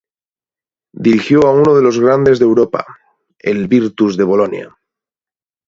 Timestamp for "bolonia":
4.23-4.75